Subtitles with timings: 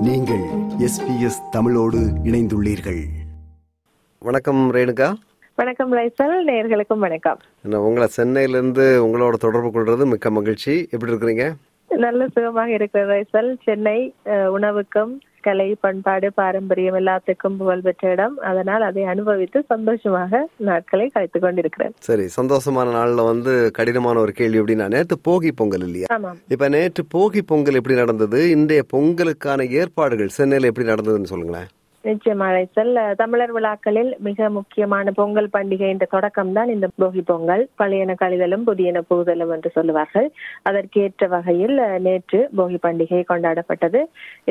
[0.00, 0.40] நீங்கள்
[0.78, 3.00] எஸ்பிஎஸ் தமிழோடு இணைந்துள்ளீர்கள்.
[4.18, 5.14] வணக்கம் ரேணுகா.
[5.54, 7.38] வணக்கம் ரைசல் நேர்களுக்கும் வணக்கம்.
[7.62, 10.88] உங்களை சென்னையிலேருந்து உங்களோட தொடர்பு கொள்றது மிக்க மகிழ்ச்சி.
[10.90, 11.54] எப்படி இருக்கிறீங்க?
[11.88, 18.38] நல்ல சுகமாக இருக்கிற ரைசல் சென்னை உணவுக்கும் கலை பண்பாடு பாரம்பரியம் எல்லாத்துக்கும் புகழ் பெற்ற இடம்.
[18.38, 21.94] அதனால் அதை அனுபவித்து சந்தோஷமாக நாட்களை கழித்துக் கொண்டிருக்கிறேன்.
[21.98, 26.06] சரி சந்தோஷமான நாள்ல வந்து கடினமான ஒரு கேள்வி எப்படின்னா நேற்று போகி பொங்கல் இல்லையா?
[26.48, 28.50] இப்ப நேற்று போகி பொங்கல் எப்படி நடந்தது?
[28.50, 31.68] இன்றைய பொங்கலுக்கான ஏற்பாடுகள் சென்னையில எப்படி நடந்ததுன்னு சொல்லுங்களேன்.
[32.04, 32.90] நிச்சயமா அழைச்சல்
[33.20, 37.62] தமிழர் விழாக்களில் மிக முக்கியமான பொங்கல் பண்டிகை என்ற தொடக்கம் தான் இந்த போகி பொங்கல்.
[37.80, 40.28] பழையன கழிதலும் புதியன புகுதலும் என்று சொல்லுவார்கள்.
[40.62, 41.74] அதற்கேற்ற வகையில்
[42.06, 44.00] நேற்று போகி பண்டிகை கொண்டாடப்பட்டது.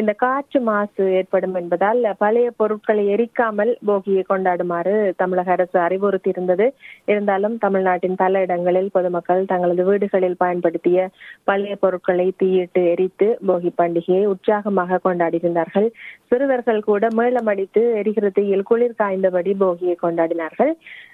[0.02, 4.94] இந்த காற்று மாசு ஏற்படும் என்பதால் பழைய பொருட்களை எரிக்காமல் போகியை கொண்டாடுமாறு
[5.24, 6.68] தமிழக அரசு அறிவுறுத்தி இருந்தது
[7.14, 11.10] இருந்தாலும் தமிழ்நாட்டின் பல இடங்களில் பொதுமக்கள் தங்களது வீடுகளில் பயன்படுத்திய
[11.50, 15.90] பழைய பொருட்களை தீயிட்டு எரித்து போகி பண்டிகையை உற்சாகமாக கொண்டாடியிருந்தார்கள்.
[16.32, 20.74] சிறுவர்கள் கூட மேல மேளமடித்து எரிகிற தீயில் குளிர் காய்ந்தபடி போகியை கொண்டாடினார்கள்.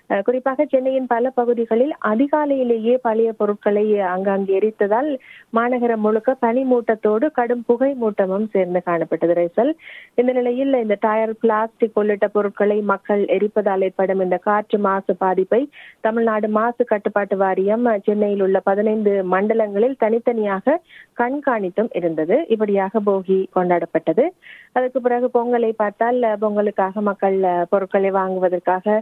[0.09, 5.09] குறிப்பாக சென்னையின் பல பகுதிகளில் அதிகாலையிலேயே பழைய பொருட்களை அங்கங்கே எரித்ததால்
[5.49, 9.71] மாநகரம் முழுக்க பனி மூட்டத்தோடு கடும் புகை மூட்டமும் சேர்ந்து காணப்பட்டது ரைசல்.
[10.15, 15.61] இந்த நிலையில் இந்த டயர் பிளாஸ்டிக் உள்ளிட்ட பொருட்களை மக்கள் எரிப்பதால் ஏற்படும் இந்த காற்று மாசு பாதிப்பை
[16.01, 20.77] தமிழ்நாடு மாசு கட்டுப்பாட்டு வாரியம் சென்னையில் உள்ள பதினைந்து மண்டலங்களில் தனித்தனியாக
[21.21, 22.37] கண்காணித்தும் இருந்தது.
[22.47, 24.25] இப்படியாக போகி கொண்டாடப்பட்டது.
[24.73, 27.37] அதுக்கு பிறகு பொங்கலை பார்த்தால் பொங்கலுக்காக மக்கள்
[27.69, 28.95] பொருட்களை வாங்குவதற்காக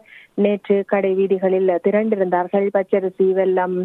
[0.43, 2.67] நேற்று கடை வீதிகளில் திரண்டிருந்தார்கள்.
[2.77, 3.77] பச்சரிசி வெல்லம்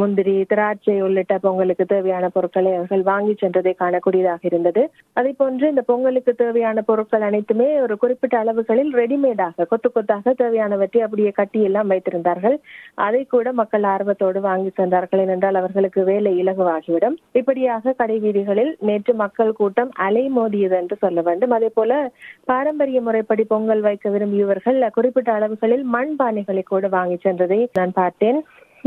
[0.00, 4.82] முந்திரி திராட்சை உள்ளிட்ட பொங்கலுக்கு தேவையான பொருட்களை அவர்கள் வாங்கி சென்றதை காணக்கூடியதாக இருந்தது.
[5.18, 11.32] அதே போன்று இந்த பொங்கலுக்கு தேவையான பொருட்கள் அனைத்துமே ஒரு குறிப்பிட்ட அளவுகளில் ரெடிமேடாக கொத்து கொத்தாக தேவையானவற்றை அப்படியே
[11.40, 12.56] கட்டி எல்லாம் வைத்திருந்தார்கள்.
[13.06, 15.22] அதை கூட மக்கள் ஆர்வத்தோடு வாங்கி சென்றார்கள்.
[15.24, 17.18] ஏனென்றால் அவர்களுக்கு வேலை இலகுவாகிவிடும்.
[17.40, 21.54] இப்படியாக கடை வீதிகளில் நேற்று மக்கள் கூட்டம் அலைமோதியது என்று சொல்ல வேண்டும்.
[21.58, 21.92] அதே போல
[22.52, 26.12] பாரம்பரிய முறைப்படி பொங்கல் வைக்க விரும்பியவர்கள் குறிப்பிட்ட அளவுகளில் மண்
[26.44, 28.38] பானைகளை கூட வாங்கி சென்றதை நான் பார்த்தேன்.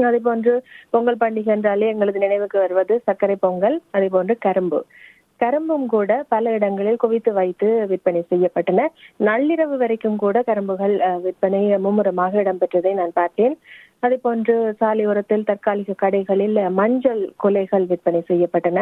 [0.07, 0.51] அதே போன்று
[0.93, 4.79] பொங்கல் பண்டிகை என்றாலே எங்களது நினைவுக்கு வருவது சர்க்கரை பொங்கல் அதே போன்று கரும்பு.
[5.41, 8.85] கரும்பும் கூட பல இடங்களில் குவித்து வைத்து விற்பனை செய்யப்பட்டன.
[9.27, 13.55] நள்ளிரவு வரைக்கும் கூட கரும்புகள் விற்பனை மும்முரமாக இடம்பெற்றதை நான் பார்த்தேன்.
[14.05, 18.79] அதே போன்று சாலையோரத்தில் தற்காலிக கடைகளில் மஞ்சள் கொலைகள் விற்பனை செய்யப்பட்டன.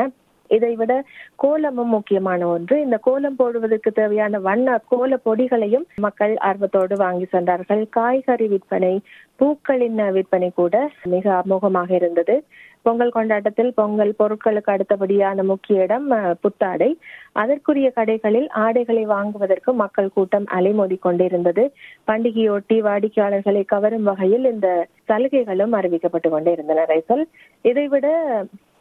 [0.47, 0.94] இதைவிட
[1.35, 2.81] கோலமும் முக்கியமான ஒன்று.
[2.81, 7.83] இந்த கோலம் போடுவதற்கு தேவையான வண்ண கோல பொடிகளையும் மக்கள் ஆர்வத்தோடு வாங்கி சென்றார்கள்.
[7.89, 8.94] காய்கறி விற்பனை
[9.35, 12.44] பூக்களின் விற்பனை கூட மிக அமோகமாக இருந்தது.
[12.81, 16.07] பொங்கல் கொண்டாட்டத்தில் பொங்கல் பொருட்களுக்கு அடுத்தபடியான முக்கிய இடம்
[16.41, 16.89] புத்தாடை.
[17.31, 21.63] அதற்குரிய கடைகளில் ஆடைகளை வாங்குவதற்கு மக்கள் கூட்டம் அலைமோதி கொண்டிருந்தது.
[22.11, 24.69] பண்டிகையொட்டி வாடிக்கையாளர்களை கவரும் வகையில் இந்த
[25.07, 27.23] சலுகைகளும் அறிவிக்கப்பட்டு கொண்டே இருந்தன ரைசல்.
[27.61, 28.07] இதைவிட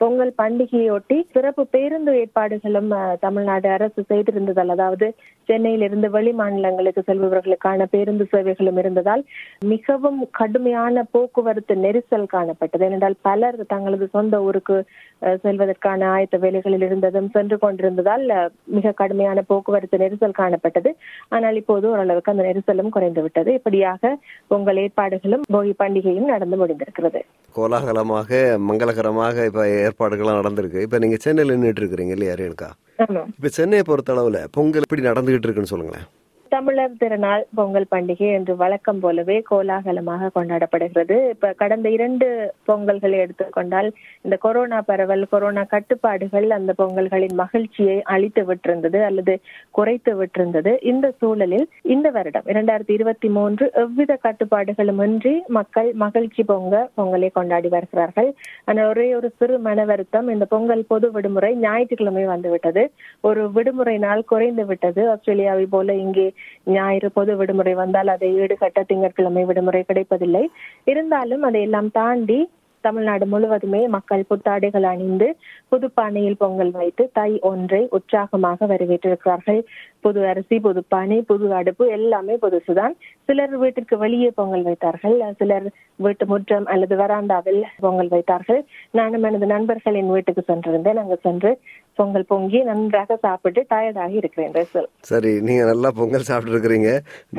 [0.00, 2.88] பொங்கல் பண்டிகையொட்டி சிறப்பு பேருந்து ஏற்பாடுகளும்
[3.22, 5.06] தமிழ்நாடு அரசு செய்திருந்ததால் அதாவது
[5.48, 9.22] சென்னையிலிருந்து வெளி மாநிலங்களுக்கு செல்பவர்களுக்கான பேருந்து சேவைகளும் இருந்ததால்
[9.66, 12.84] மிகவும் கடுமையான போக்குவரத்து நெரிசல் காணப்பட்டது.
[12.86, 14.76] ஏனென்றால் பலர் தங்களது சொந்த ஊருக்கு
[15.22, 20.92] அஹ், செல்வதற்கான ஆயத்த வேலைகளில் இருந்ததும் சென்று கொண்டிருந்ததால் அஹ், மிக கடுமையான போக்குவரத்து நெரிசல் காணப்பட்டது.
[21.30, 24.14] ஆனால் இப்போது ஓரளவுக்கு அந்த நெரிசலும் குறைந்து விட்டது இப்படியாக
[24.48, 27.22] பொங்கல் ஏற்பாடுகளும் போகி பண்டிகையும் நடந்து முடிந்திருக்கிறது.
[27.54, 28.30] கோலாகலமாக
[28.68, 30.80] மங்களகரமாக இப்ப ஏற்பாடுகள்லாம் நடந்திருக்கு.
[30.80, 32.70] இப்ப நீங்க சென்னையில நின்றுட்டு இருக்கிறீங்க இல்லையா ரேணுகா?
[32.98, 33.22] ஆமா.
[33.36, 36.06] இப்ப சென்னையை பொறுத்த அளவுல பொங்கல் எப்படி நடந்துகிட்டு இருக்குன்னு சொல்லுங்களேன்.
[36.52, 41.16] தமிழர் திருநாள் பொங்கல் பண்டிகை என்று வழக்கம் போலவே கோலாகலமாக கொண்டாடப்படுகிறது.
[41.30, 42.26] இப்ப கடந்த இரண்டு
[42.68, 43.88] பொங்கல்களை எடுத்துக்கொண்டால்
[44.22, 49.34] இந்த கொரோனா பரவல் கொரோனா கட்டுப்பாடுகள் அந்த பொங்கல்களின் மகிழ்ச்சியை அழித்து விட்டிருந்தது அல்லது
[49.70, 50.74] குறைத்து விட்டிருந்தது.
[50.82, 57.68] இந்த சூழலில் இந்த வருடம் இரண்டாயிரத்தி இருபத்தி மூன்று எவ்வித கட்டுப்பாடுகளும் இன்றி மக்கள் மகிழ்ச்சி பொங்க பொங்கலை கொண்டாடி
[57.68, 58.30] வருகிறார்கள்.
[58.64, 62.84] ஆனால் ஒரே ஒரு சிறு மன வருத்தம் இந்த பொங்கல் பொது விடுமுறை ஞாயிற்றுக்கிழமை வந்துவிட்டது.
[63.20, 65.02] ஒரு விடுமுறை நாள் குறைந்து விட்டது.
[65.10, 66.28] ஆஸ்திரேலியாவை போல இங்கே
[66.64, 70.44] ஞாயிறு பொது விடுமுறை வந்தால் அதை ஈடுகட்ட திங்கட்கிழமை விடுமுறை கிடைப்பதில்லை.
[70.84, 72.38] இருந்தாலும் அதையெல்லாம் தாண்டி
[72.84, 75.28] தமிழ்நாடு முழுவதுமே மக்கள் புத்தாடைகள் அணிந்து
[75.68, 79.60] புது பானையில் பொங்கல் வைத்து தை ஒன்றை உற்சாகமாக வரவேற்றிருக்கிறார்கள்.
[80.00, 82.94] புது அரிசி புது பானை புது அடுப்பு எல்லாமே புதுசுதான்.
[83.28, 85.66] சிலர் வீட்டிற்கு வெளியே பொங்கல் வைத்தார்கள் சிலர்
[86.04, 88.60] வீட்டு முற்றம் அல்லது வராண்டாவில் பொங்கல் வைத்தார்கள்.
[88.98, 91.00] நானும் எனது நண்பர்களின் வீட்டுக்கு சென்றிருந்தேன்.
[91.02, 91.50] அங்கு சென்று
[91.98, 96.90] பொங்கல் பொங்கி நன்றாக சாப்பிட்டு டயர்டாகி இருக்கிறேன் ரசல் சரி நீங்க நல்லா பொங்கல் சாப்பிட்டு இருக்கிறீங்க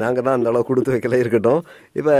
[0.02, 1.62] நாங்க தான் அந்த அளவு கொடுத்து வைக்கல இருக்கட்டும்.
[2.00, 2.12] இப்ப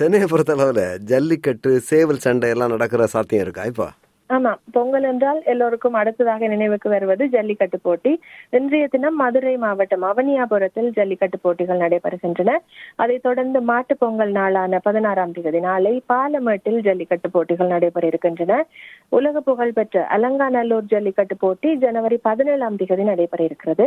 [0.00, 3.64] சென்னையை பொறுத்த அளவுல ஜல்லிக்கட்டு சேவல் சண்டை எல்லாம் நடக்கிற சாத்தியம் இருக்கா?
[3.64, 3.88] இப்போ?
[4.30, 8.12] ஆமா பொங்கல் என்றால் எல்லோருக்கும் அடுத்ததாக நினைவுக்கு வருவது ஜல்லிக்கட்டு போட்டி.
[8.52, 12.52] இன்றைய தினம் மதுரை மாவட்டம் அவனியாபுரத்தில் ஜல்லிக்கட்டு போட்டிகள் நடைபெறுகின்றன.
[12.96, 18.58] அதைத் தொடர்ந்து மாட்டு பொங்கல் நாளான பதினாறாம் தேதி நாளை பாலமேட்டில் ஜல்லிக்கட்டு போட்டிகள் நடைபெற இருக்கின்றன
[19.12, 23.86] உலக புகழ் பெற்ற அலங்காநல்லூர் ஜல்லிக்கட்டு போட்டி ஜனவரி பதினேழாம் தேதி நடைபெற இருக்கிறது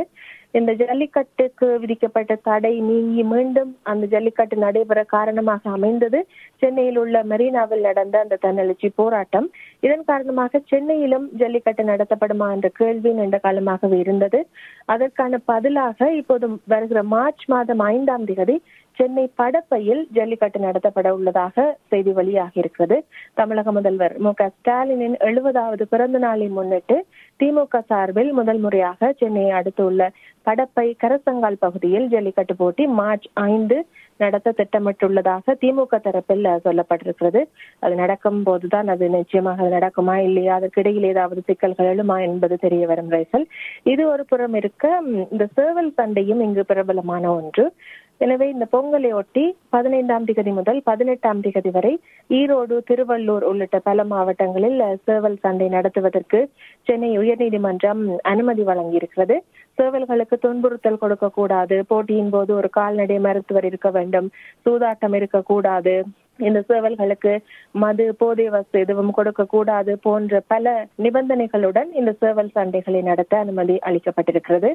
[0.54, 6.20] இந்த ஜல்லிக்கட்டுக்கு விதிக்கப்பட்ட தடை நீங்கி மீண்டும் அந்த ஜல்லிக்கட்டு நடைபெற காரணமாக அமைந்தது.
[6.62, 9.48] சென்னையில் உள்ள மெரினாவில் நடந்த அந்த தன்னெழுச்சி போராட்டம்.
[9.80, 14.42] இதன் காரணமாக சென்னையிலும் ஜல்லிக்கட்டு நடத்தப்படுமா என்ற கேள்வி நீண்ட காலமாகவே இருந்தது.
[14.86, 18.58] அதற்கான பதிலாக இப்போது வருகிற மார்ச் மாதம் ஐந்தாம் தேதி
[18.98, 22.98] சென்னை படப்பையில் ஜல்லிக்கட்டு நடத்தப்பட உள்ளதாக செய்தி வெளியாகி இருக்கிறது
[23.34, 26.98] தமிழக முதல்வர் மு க ஸ்டாலினின் எழுபதாவது பிறந்த நாளை முன்னிட்டு
[27.44, 30.12] திமுக சார்பில் முதல் முறையாக சென்னையை அடுத்துள்ள
[30.46, 33.86] படப்பை கரசங்கால் பகுதியில் ஜல்லிக்கட்டு போட்டி மார்ச் ஐந்து
[34.18, 37.42] நடத்த திட்டமிட்டுள்ளதாக திமுக தரப்பில் சொல்லப்பட்டிருக்கிறது.
[37.80, 40.60] அது நடக்கும் போதுதான் அது நிச்சயமாக நடக்குமா இல்லையா?
[40.60, 43.46] அதற்கிடையில் ஏதாவது சிக்கல்கள் எழுமா என்பது தெரிய வரும் ரைசல்.
[43.84, 45.02] இது ஒரு புறம் இருக்க
[45.32, 47.74] இந்த சேவல் சண்டையும் இங்கு பிரபலமான ஒன்று.
[48.22, 51.92] எனவே இந்த பொங்கலை ஒட்டி பதினைந்தாம் திகதி முதல் பதினெட்டாம் திகதி வரை
[52.30, 56.40] ஈரோடு திருவள்ளூர் உள்ளிட்ட பல மாவட்டங்களில் சேவல் சண்டை நடத்துவதற்கு
[56.84, 59.38] சென்னை உயர்நீதிமன்றம் அனுமதி வழங்கியிருக்கிறது.
[59.78, 64.28] சேவல்களுக்கு துன்புறுத்தல் கொடுக்க கூடாது போட்டியின் போது ஒரு கால்நடை மருத்துவர் இருக்க வேண்டும்.
[64.66, 65.96] சூதாட்டம் இருக்கக்கூடாது.
[66.40, 67.34] இந்த சேவல்களுக்கு
[67.72, 74.70] மது போதை வசதி எதுவும் கொடுக்க கூடாது போன்ற பல நிபந்தனைகளுடன் இந்த சேவல் சண்டைகளை நடத்த அனுமதி அளிக்கப்பட்டிருக்கிறது.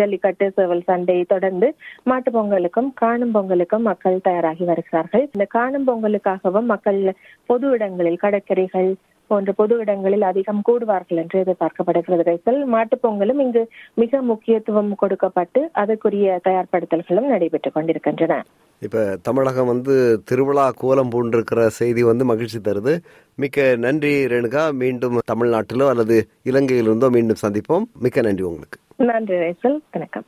[0.00, 1.74] ஜல்லிக்கட்டு சேவல் சண்டை தொடர்ந்து
[2.04, 5.28] மாட்டு பொங்கலுக்கும் காணும் பொங்கலுக்கும் மக்கள் தயாராகி வருகிறார்கள்.
[5.32, 7.00] இந்த காணும் பொங்கலுக்காகவும் மக்கள்
[7.46, 8.90] பொது இடங்களில் கடற்கரைகள்
[9.30, 12.26] போன்ற பொது இடங்களில் அதிகம் கூடுவார்கள் என்று எதிர்பார்க்கப்படுகிறது.
[12.30, 18.44] ரைசல் மாட்டுப் பொங்கலும் இங்கு மிக முக்கியத்துவம் கொடுக்கப்பட்டு அதற்குரிய தயார்படுத்தல்களும் நடைபெற்றுக் கொண்டிருக்கின்றன.
[18.80, 22.98] இப்ப தமிழகம் வந்து திருவிழா கோலம் பூண்டிருக்கிற செய்தி வந்து மகிழ்ச்சி தருது.
[23.34, 24.72] மிக்க நன்றி ரேணுகா.
[24.72, 27.84] மீண்டும் தமிழ்நாட்டிலோ அல்லது இலங்கையிலிருந்தோ மீண்டும் சந்திப்போம்.
[27.98, 28.78] மிக்க நன்றி உங்களுக்கு.
[28.96, 29.78] நன்றி ரைசல்.
[29.92, 30.24] வணக்கம்.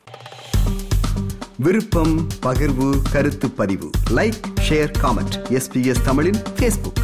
[1.57, 3.89] விருப்பம் பகிர்வு கருத்து பதிவு.
[4.15, 4.39] Like
[4.69, 5.35] share comment.
[5.49, 7.01] எஸ்பிஎஸ் தமிழின் ஃபேஸ்புக்